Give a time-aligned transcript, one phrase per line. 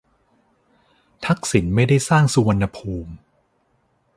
[1.25, 3.13] ทักษิณไม่ได้สร้างสุวรรณภูมิ